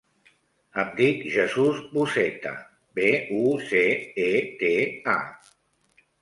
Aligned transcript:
Em 0.83 0.87
dic 0.99 1.19
Jesús 1.35 1.81
Buceta: 1.97 2.53
be, 3.01 3.11
u, 3.43 3.53
ce, 3.69 3.83
e, 4.25 4.31
te, 4.63 4.73
a. 5.17 6.09